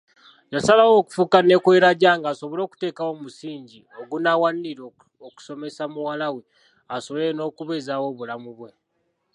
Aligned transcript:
Yasalawo 0.53 0.93
okufuuka 1.01 1.37
neekolera 1.41 1.89
gyange 2.01 2.27
asobole 2.29 2.61
okuteekawo 2.63 3.11
omusingi 3.15 3.79
ogunaawanirira 4.01 4.83
okusomesa 5.27 5.83
muwala 5.93 6.27
we 6.35 6.41
asobole 6.95 7.27
n'okubeezaawo 7.33 8.05
obulamu 8.11 8.49
bwe. 8.57 8.69